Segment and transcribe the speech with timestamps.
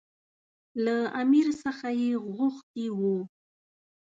[0.83, 3.17] له امیر څخه یې غوښتي وو.